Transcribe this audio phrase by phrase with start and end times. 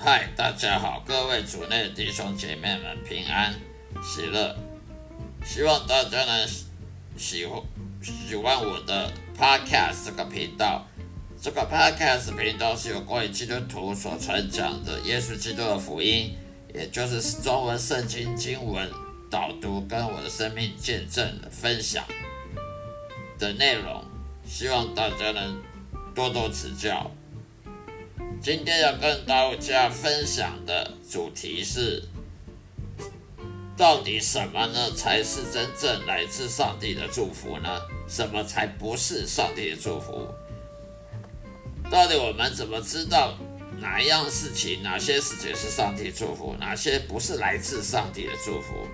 [0.00, 3.52] 嗨，大家好，各位主内的弟兄姐妹们平安
[4.00, 4.56] 喜乐，
[5.44, 6.48] 希望大家能
[7.16, 7.60] 喜欢
[8.00, 10.86] 喜欢我的 Podcast 这个频道。
[11.42, 16.36] 这个 Podcast 频道是有关于基督徒所传讲的耶稣基督的福音，
[16.72, 18.88] 也就是中文圣经经文
[19.28, 22.04] 导读跟我的生命见证分享
[23.36, 24.04] 的内容，
[24.46, 25.60] 希望大家能
[26.14, 27.10] 多多指教。
[28.40, 32.02] 今天要跟大家分享的主题是：
[33.76, 37.68] 到底什么呢才是真正来自上帝的祝福呢？
[38.08, 40.28] 什么才不是上帝的祝福？
[41.90, 43.34] 到底我们怎么知道
[43.80, 48.86] 哪一样事情、哪些事情是上帝祝福，哪些不是来自上帝的祝福？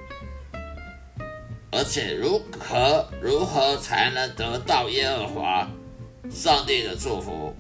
[1.71, 5.71] 而且如何如何才能得到耶和华
[6.31, 7.55] 上帝的祝福？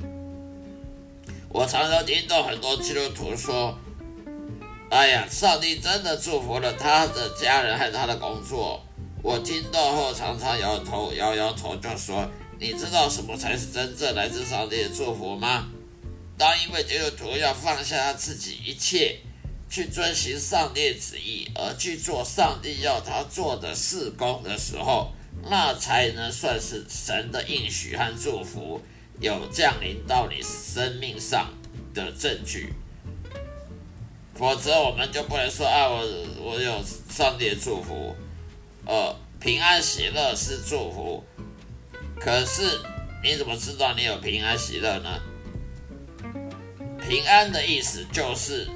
[1.55, 3.79] 我常常听到很多基督徒说
[4.91, 8.83] ：“哎呀，上帝真的祝福了他的家人还有他的工作。”
[9.23, 15.69] 我听到后常常摇头摇摇头，就说：“你知道什么才是真正来自上帝的祝福吗？
[16.37, 19.21] 当一位基督徒要放下他自己一切，
[19.71, 25.13] 去遵循上帝旨意，而去做上帝要他做的事工的时候，
[25.49, 28.83] 那才能算是神的应许和祝福。”
[29.20, 31.53] 有降临到你生命上
[31.95, 32.73] 的证据，
[34.34, 36.05] 否则我们就不能说啊，我
[36.41, 38.15] 我有上帝的祝福，
[38.85, 41.25] 呃，平安喜乐是祝福，
[42.19, 42.80] 可是
[43.23, 45.20] 你怎么知道你有平安喜乐呢？
[47.08, 48.67] 平安的意思就是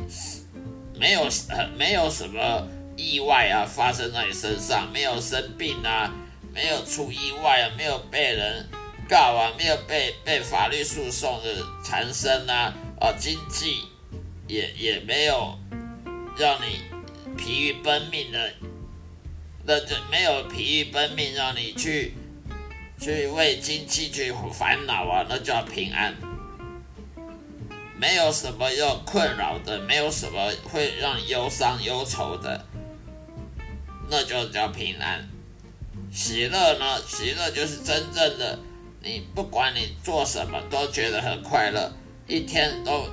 [0.94, 6.14] 没有呃没有什么意外啊发生在你身上，没有生病啊，
[6.54, 8.66] 没有出意外啊，没有被人。
[9.08, 13.84] 告啊，没有被被法律诉讼的缠身啊，啊，经济
[14.46, 15.58] 也也没有
[16.36, 16.82] 让你
[17.36, 18.52] 疲于奔命的，
[19.64, 22.14] 那就没有疲于奔命让你去
[23.00, 26.14] 去为经济去烦恼啊，那叫平安。
[27.96, 32.64] 没有什么要困扰的，没有什么会让你忧伤忧愁的，
[34.08, 35.28] 那就叫平安。
[36.12, 37.02] 喜乐呢？
[37.08, 38.58] 喜乐就是真正的。
[39.08, 41.90] 你不管你做什么都觉得很快乐，
[42.26, 43.06] 一天都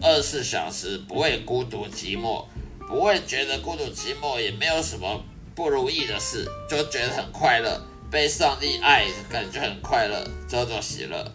[0.00, 2.46] 二十四小时不会孤独寂寞，
[2.88, 5.22] 不会觉得孤独寂寞，也没有什么
[5.54, 7.78] 不如意的事，就觉得很快乐，
[8.10, 11.30] 被上帝爱，感觉很快乐，叫做喜乐。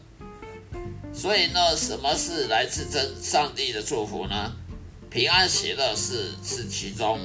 [1.13, 4.53] 所以呢，什么是来自真上帝的祝福呢？
[5.12, 7.19] 平安喜乐是是其中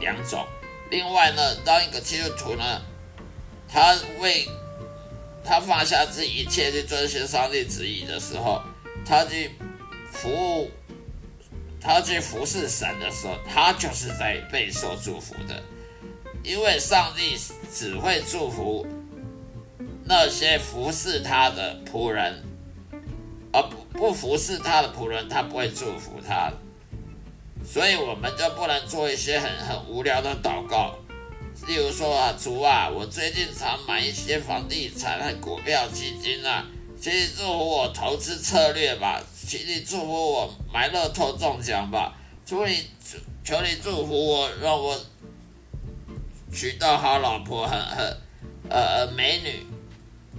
[0.00, 0.46] 两种。
[0.90, 2.80] 另外呢，当一个基督徒呢，
[3.68, 4.48] 他为
[5.44, 8.62] 他放下自己一切去遵循上帝旨意的时候，
[9.04, 9.50] 他去
[10.12, 10.70] 服务，
[11.80, 15.62] 他去服侍神的时候，他就是在备受祝福的，
[16.44, 17.36] 因为上帝
[17.74, 18.86] 只会祝福
[20.04, 22.42] 那些服侍他的仆人，
[23.52, 26.52] 而不不服侍他的仆人，他不会祝福他，
[27.64, 30.96] 所以我们就不能做一些很很无聊的祷告。
[31.66, 36.66] 例如说啊，主啊，我最近常买一些房地产和股票基金啊，
[37.00, 42.14] 请你祝福我投资策略吧，请你祝福我买乐透中奖吧，
[42.44, 42.84] 求你
[43.44, 44.98] 求你祝福我，让我
[46.52, 48.16] 娶到好老婆，很很
[48.68, 49.64] 呃呃美女，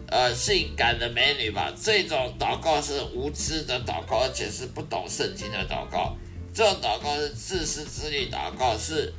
[0.08, 1.74] 呃性感的美女吧。
[1.82, 6.18] 这种祷告是无知的祷告，而且是不懂圣经的祷告。
[6.54, 9.14] 这种祷告是自私自利祷告，是。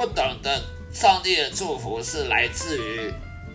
[0.00, 3.12] 不懂得上帝的祝福是来自于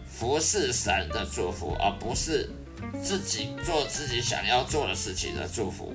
[0.08, 2.48] 服侍神的祝福，而不是
[3.02, 5.92] 自己做自己想要做的事情的祝福。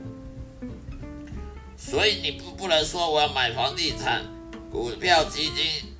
[1.76, 4.25] 所以你不不能说我要买房地产、
[4.73, 5.94] 股票、基金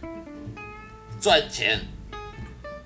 [1.21, 1.79] 赚钱，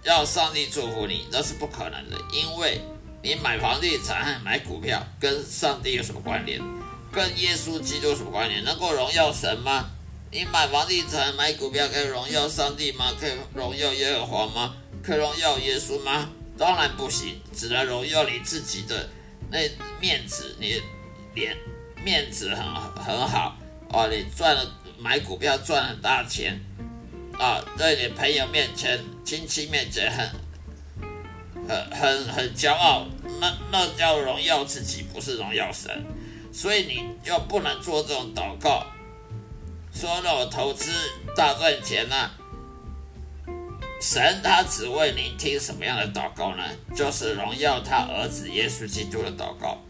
[0.02, 2.19] 要上帝祝福你，那是不可能的。
[2.34, 2.78] 因为
[3.22, 6.60] 你买房地产买股票跟上帝有什么关联？
[7.10, 8.62] 跟耶稣基督有什么关联？
[8.64, 9.88] 能够荣耀神吗？
[10.34, 13.12] 你买房地产、买股票可以荣耀上帝吗？
[13.20, 14.75] 可以荣耀耶和华吗？
[15.00, 16.28] 可以荣耀耶稣吗？
[16.58, 19.08] 当然不行，只能荣耀你自己的
[19.48, 19.60] 那
[20.00, 20.82] 面子，你
[21.36, 21.56] 脸
[22.04, 22.64] 面子很
[23.00, 23.56] 很好
[23.90, 26.60] 哦，你赚了买股票赚很大钱
[27.38, 30.28] 啊，在你朋友面前、亲戚面前很
[31.69, 33.06] 很很很骄傲，
[33.40, 36.04] 那那叫荣耀自己，不是荣耀神，
[36.52, 38.84] 所以你就不能做这种祷告。
[39.94, 40.91] 说让我投资
[41.37, 42.31] 大赚钱呢、
[44.00, 46.64] 神他只为你听什么样的祷告呢？
[46.94, 49.81] 就是荣耀他儿子耶稣基督的祷告。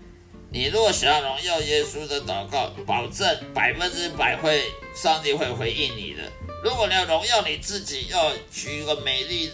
[0.51, 6.31] 你如果想要荣耀耶稣的祷告，保证百分之百会，上帝会回应你的。
[6.63, 9.51] 如果你要荣耀你自己，要娶一个美丽、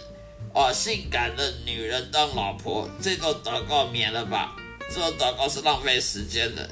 [0.53, 4.55] 啊性感的女人当老婆，这种祷告免了吧。
[4.93, 6.69] 这种祷告是浪费时间的。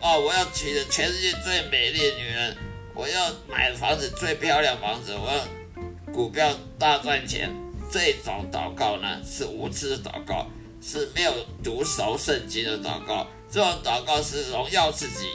[0.00, 2.56] 哦，我要娶全世界最美丽的女人，
[2.98, 7.48] 我要买房子最漂亮房子，我要股票大赚钱。
[7.88, 10.48] 这种祷告呢，是无知的祷告，
[10.82, 13.24] 是没有读熟圣经的祷告。
[13.48, 15.30] 这种祷告是荣耀自己，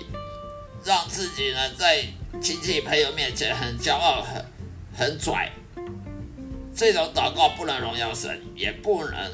[0.83, 2.03] 让自己呢在
[2.41, 4.45] 亲戚朋友面前很骄傲、很
[4.93, 5.49] 很拽。
[6.75, 9.31] 这种祷告不能荣耀神，也不能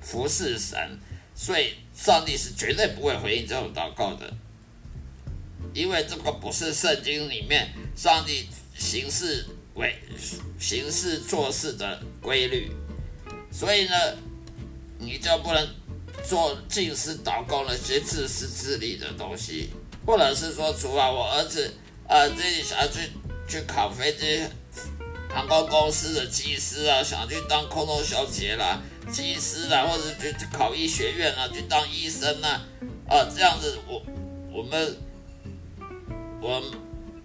[0.00, 0.78] 服侍神，
[1.34, 4.32] 所以上帝是绝对不会回应这种祷告的，
[5.74, 9.94] 因为这个不是圣经里面上帝行事为
[10.58, 12.70] 行事做事的规律，
[13.50, 13.94] 所以呢，
[14.98, 15.68] 你就不能。
[16.22, 19.70] 做尽是祷告那些自私自利的东西，
[20.06, 21.74] 或者是说，除了我儿子，
[22.06, 23.10] 呃，自己想要去
[23.48, 24.40] 去考飞机
[25.28, 28.80] 航空公司的机师啊，想去当空中小姐啦、
[29.10, 32.48] 机师啦，或者去考医学院啊，去当医生啊，
[33.08, 34.00] 啊、呃，这样子，我
[34.52, 34.96] 我们
[36.42, 36.60] 我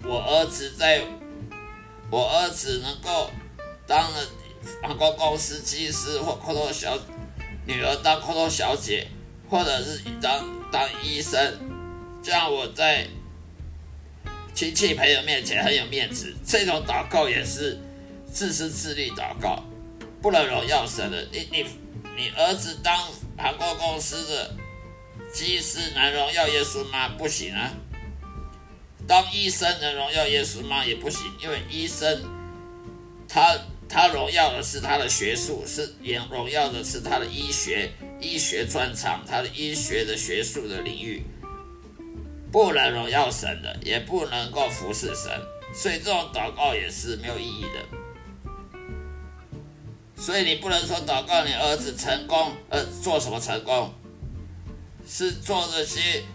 [0.03, 1.01] 我儿子在，
[2.11, 3.31] 我儿子能够
[3.87, 4.27] 当了
[4.83, 6.95] 航空公司机师或空中小。
[7.65, 9.07] 女儿当空中小姐，
[9.49, 11.35] 或者是当当医生，
[12.23, 13.07] 这样我在
[14.53, 16.33] 亲戚朋友面前很有面子。
[16.45, 17.77] 这种祷告也是
[18.31, 19.63] 自私自利祷告，
[20.21, 21.27] 不能荣耀神的。
[21.31, 21.65] 你你
[22.15, 22.95] 你儿子当
[23.35, 24.55] 航空公司的
[25.33, 27.09] 机师能荣耀耶稣吗？
[27.17, 27.73] 不行啊。
[29.07, 30.86] 当医生能荣耀耶稣吗？
[30.86, 32.21] 也不行，因为医生
[33.27, 33.57] 他。
[33.89, 37.89] 他荣耀的是他的学术，是也荣耀的是他的医学、
[38.19, 41.24] 医学专长，他的医学的学术的领域，
[42.51, 45.31] 不能荣耀神的，也不能够服侍神，
[45.74, 47.80] 所以这种祷告也是没有意义的。
[50.18, 53.94] 所以你不能说祷告你儿子成功，呃，做什么成功？
[55.07, 56.25] 是做这些，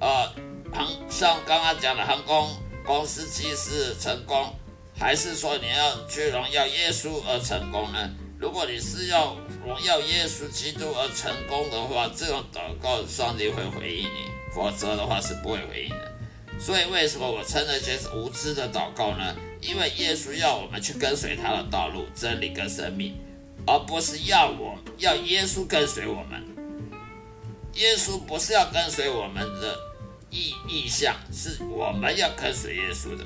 [0.00, 0.32] 呃，
[0.72, 2.50] 航像刚刚讲的航空
[2.84, 4.54] 公司机师成功。
[4.94, 8.10] 还是说你要去荣耀耶稣而成功呢？
[8.38, 9.34] 如果你是要
[9.66, 16.12] 荣耀耶稣基督而成功的话，这种祷告上帝会回应你，否则的话是不会回应的。
[16.60, 19.34] 所以为什么我称那些是无知的祷告呢？
[19.60, 23.16] 因为耶稣要我们去跟随他的道路、真理跟生命，
[23.66, 26.44] 而不是要我要耶稣跟随我们。
[27.74, 29.76] 耶稣不是要跟随我们的
[30.32, 33.24] 意意向，是我们要跟随耶稣的。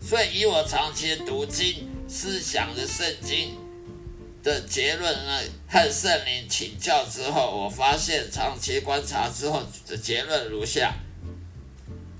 [0.00, 3.56] 所以，以我长期读经、思想的圣经
[4.42, 10.94] 的结论呢，和圣灵请教之后，我发现长期观察之后的结论如下：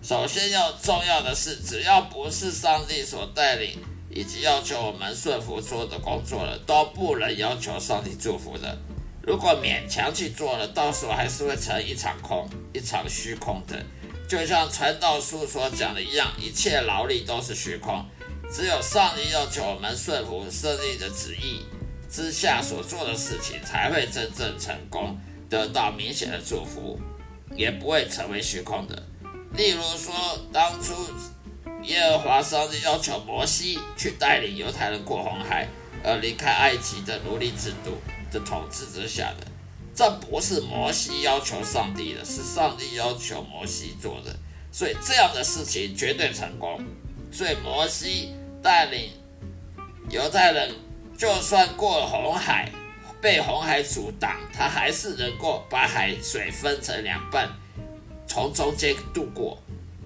[0.03, 3.79] 首先要重要的是，只要不是上帝所带领
[4.11, 8.77] 以及要求我们顺服做的工作了，都不能要求上帝祝福的。
[9.23, 13.83] 如果勉强去做了，到时候还是会成一场空、一场虚空的。
[14.29, 18.05] 就像传道书所讲的一样，一切劳力都是虚空，
[18.53, 21.65] 只有上帝要求我们顺服上帝的旨意
[22.11, 25.19] 之下所做的事情，才会真正成功，
[25.49, 27.01] 得到明显的祝福，
[27.57, 29.03] 也不会成为虚空的。
[29.55, 30.15] 例如说，
[30.53, 30.95] 当初
[31.85, 35.67] 耶和华上帝要求摩西去带领犹太人过红海，
[36.05, 37.97] 而离开埃及的奴隶制度
[38.31, 39.47] 的统治之下的。
[39.99, 44.33] 这不是摩西要求上帝的，是上帝要求摩西做的，
[44.71, 46.81] 所以这样的事情绝对成功。
[47.33, 49.11] 所以摩西带领
[50.09, 50.73] 犹太人，
[51.19, 52.71] 就算过了红海，
[53.21, 57.51] 被红海阻挡，他还是能够把海水分成两半，
[58.25, 59.59] 从中间渡过。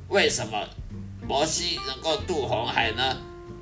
[0.09, 0.67] 为什么
[1.29, 3.19] 摩西能够渡红海呢？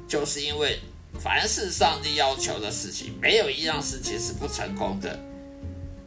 [0.07, 0.79] 就是因为
[1.19, 5.19] 凡是上帝要求的事情，没有一样事情是不成功的。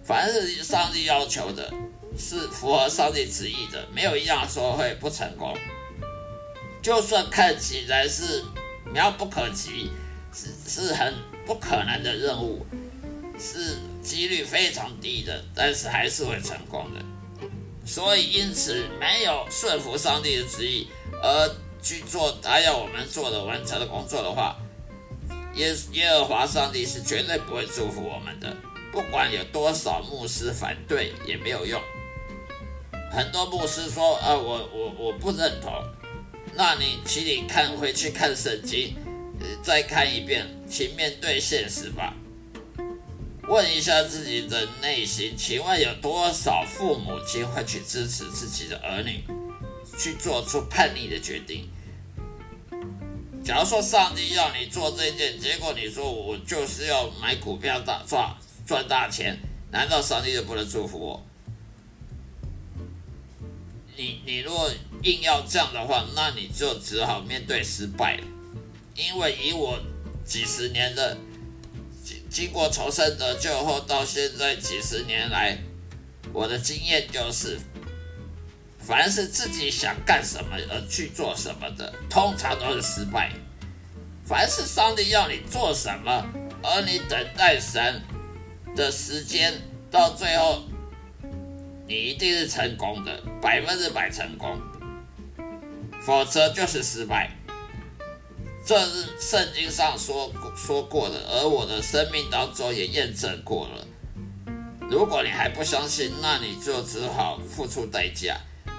[0.03, 1.71] 凡是上帝要求的，
[2.17, 5.57] 是符合上帝旨意的，没有一样说会不成功。
[6.81, 8.43] 就算看起来是
[8.93, 9.89] 遥不可及，
[10.33, 11.13] 是是很
[11.45, 12.65] 不可能的任务，
[13.39, 17.01] 是几率非常低的，但是还是会成功的。
[17.85, 20.87] 所以，因此没有顺服上帝的旨意
[21.21, 24.57] 而去做他要我们做的完成的工作的话，
[25.55, 28.53] 耶耶和华上帝是绝对不会祝福我们的。
[28.93, 31.81] 不管有多少牧师反对也没有用。
[33.11, 35.73] 很多牧师说：“啊，我我我不认同。”
[36.55, 38.95] 那你请你看回去看圣经，
[39.63, 42.13] 再看一遍，请面对现实吧。
[43.47, 49.23] 问一下自己的内心，请问有多少父母亲会去支持自己的儿女
[49.97, 51.67] 去做出叛逆的决定？
[53.43, 58.33] 假如说上帝要你做这件，结果你说我就是要买股票大赚
[58.65, 59.37] 赚大钱，
[59.71, 61.25] 难道上帝就不能祝福我？
[63.95, 64.71] 你你如果
[65.03, 68.23] 硬要这样的话，那你就只好面对失败了。
[68.95, 69.79] 因为以我
[70.25, 71.17] 几十年的
[72.03, 75.57] 经经过重生得救后到现在几十年来，
[76.31, 77.59] 我的经验就是，
[78.79, 83.31] 凡是自己想干什么而去做什么的，通常都是失败。
[84.25, 86.25] 凡是上帝要你做什么，
[86.63, 88.01] 而你等待神
[88.75, 89.53] 的时间，
[89.89, 90.63] 到最后。
[91.85, 94.57] 你一定是成功的，百分之百成功，
[96.01, 97.29] 否则就是失败。
[98.65, 103.85] 这是圣经上说说过的，而我的生命当中也验证过了。
[104.89, 108.37] 如果你还不相信，那你就只好付出代价。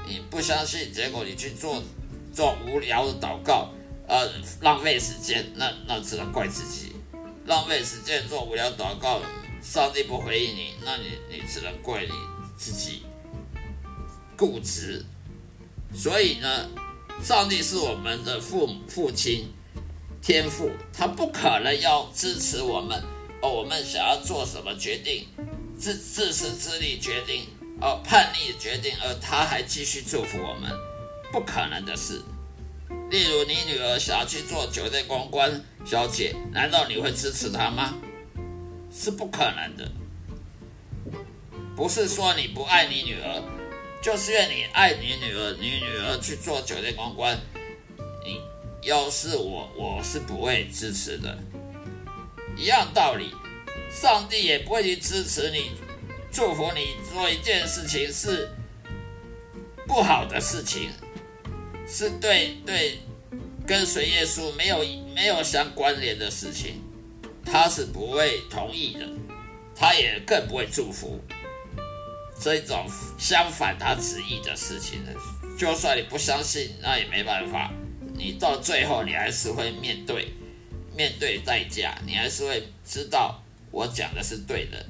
[0.09, 1.83] 你不相信，结果你去做
[2.33, 3.69] 做无聊的祷告，
[4.09, 4.27] 呃，
[4.63, 6.97] 浪费时间，那那只能怪自己。
[7.45, 9.21] 浪费时间做无聊祷告，
[9.65, 12.13] 上帝不回应你，那你你只能怪你。
[12.57, 13.03] 自己
[14.37, 15.05] 固执，
[15.93, 16.71] 所以呢，
[17.21, 19.53] 上帝是我们的父母、父亲、
[20.23, 23.03] 天父，他不可能要支持我们
[23.43, 23.51] 哦。
[23.51, 25.27] 我们想要做什么决定，
[25.77, 27.49] 自自私自利决定，
[27.81, 30.71] 哦，叛逆决定，而他还继续祝福我们，
[31.33, 32.23] 不可能的事。
[33.11, 37.95] 例如，你女儿想要去做酒店公关小姐，难道你会支持她吗？
[38.95, 39.91] 是不可能的。
[41.77, 43.43] 不是说你不爱你女儿，
[44.01, 47.37] 就是因为你爱你女儿，你女儿去做酒店公关，
[48.25, 48.41] 你
[48.83, 51.37] 要是我，我是不会支持的。
[52.57, 53.35] 一样道理，
[53.91, 55.73] 上帝也不会去支持你，
[56.31, 58.49] 祝福你做一件事情是
[59.89, 60.91] 不好的事情，
[61.89, 63.01] 是对对
[63.67, 64.79] 跟随耶稣没有
[65.13, 66.81] 没有相关联的事情，
[67.45, 69.09] 他是不会同意的，
[69.75, 71.21] 他也更不会祝福。
[72.41, 72.87] 这种
[73.19, 75.13] 相反他旨意的事情呢，
[75.57, 77.73] 就算你不相信，那也没办法。
[78.17, 80.29] 你到最后，你还是会面对，
[80.97, 84.87] 面对代价，你还是会知道我讲的是对的。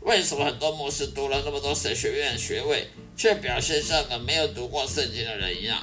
[0.00, 5.78] 为什么很多牧师读了那么多神学院学位，却表现像个没有读过圣经的人一样？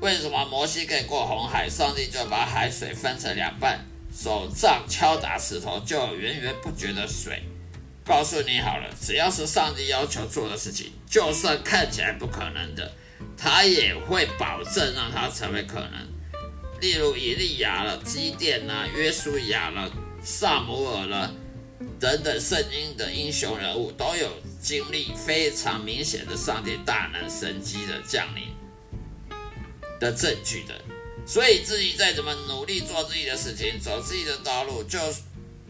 [0.00, 3.84] 为什么摩西可以过红海，上帝就把海水分成两半，
[4.20, 7.40] 手杖敲打石头，就有源源不绝的水？
[8.04, 12.90] 告诉你好了，只要是上帝要求做的事情，就算看起来不可能的，
[13.36, 16.08] 他也会保证让它成为可能。
[16.80, 19.88] 例如以利亚了、基甸呐、约书亚了、
[20.20, 21.32] 撒母耳了
[22.00, 28.48] 等等，圣经的英雄人物都有经历非常明显的上帝大能神迹的降临
[30.00, 30.74] 的证据的。
[31.28, 34.98] 所以自己再怎么努力做自己的事情，走自己的道路，就。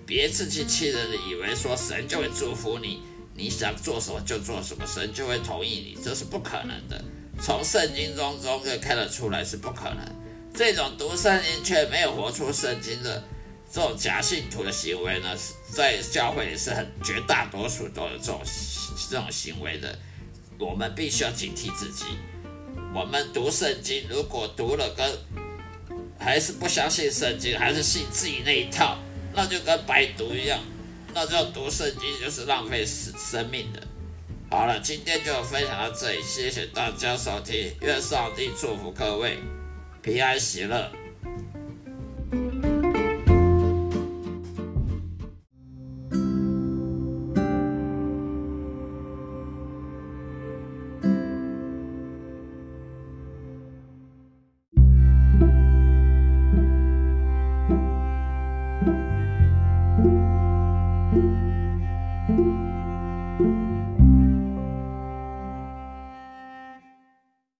[0.06, 3.02] 别自欺欺人的以为说神就会祝福你，
[3.34, 7.04] 你想做什么就做什么，神就会同意你，这是不可能的。
[7.42, 9.98] 从圣经中中可以看得出来是不可能。
[10.54, 13.22] 这种读圣经却没有活出圣经的
[13.70, 15.36] 这种假信徒的行为呢，
[15.74, 18.40] 在教会里是很绝大多数都有这种
[19.10, 19.98] 这种行为的。
[20.58, 22.06] 我们必须要警惕自己。
[22.96, 25.06] 我们读圣经，如果读了跟
[26.28, 28.98] 还是不相信圣经，还是信自己那一套。
[29.34, 30.60] 那就跟白读一样，
[31.14, 33.82] 那叫读圣经就是浪费生生命的。
[34.50, 39.38] 好了，今天就分享到这里，谢谢大家收听，愿上帝祝福各位
[40.02, 40.92] 平安喜乐。